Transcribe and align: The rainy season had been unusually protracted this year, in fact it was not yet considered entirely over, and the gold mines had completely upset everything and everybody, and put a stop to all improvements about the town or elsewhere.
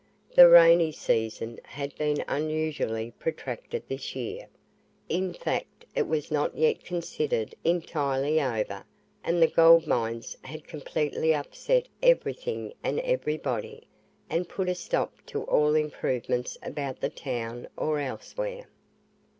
The 0.33 0.49
rainy 0.49 0.91
season 0.91 1.59
had 1.63 1.95
been 1.95 2.25
unusually 2.27 3.11
protracted 3.19 3.83
this 3.87 4.15
year, 4.15 4.47
in 5.09 5.31
fact 5.31 5.85
it 5.93 6.07
was 6.07 6.31
not 6.31 6.57
yet 6.57 6.83
considered 6.83 7.53
entirely 7.63 8.41
over, 8.41 8.83
and 9.23 9.39
the 9.43 9.47
gold 9.47 9.85
mines 9.85 10.35
had 10.41 10.63
completely 10.67 11.35
upset 11.35 11.87
everything 12.01 12.73
and 12.83 12.99
everybody, 13.01 13.83
and 14.27 14.49
put 14.49 14.69
a 14.69 14.73
stop 14.73 15.23
to 15.27 15.43
all 15.43 15.75
improvements 15.75 16.57
about 16.63 16.99
the 16.99 17.09
town 17.09 17.67
or 17.77 17.99
elsewhere. 17.99 18.67